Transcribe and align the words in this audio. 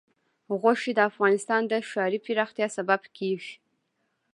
غوښې 0.61 0.91
د 0.95 0.99
افغانستان 1.09 1.61
د 1.67 1.73
ښاري 1.89 2.19
پراختیا 2.25 2.67
سبب 2.77 3.01
کېږي. 3.17 3.53